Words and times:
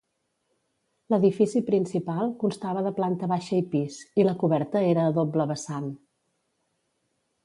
L'edifici 1.13 1.59
principal 1.67 2.31
constava 2.43 2.83
de 2.87 2.93
planta 2.99 3.29
baixa 3.33 3.59
i 3.59 3.67
pis, 3.75 3.99
i 4.23 4.25
la 4.29 4.33
coberta 4.45 4.83
era 4.95 5.05
a 5.11 5.13
doble 5.19 5.47
vessant. 5.53 5.93